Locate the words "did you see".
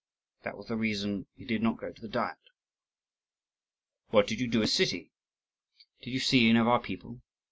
6.01-6.49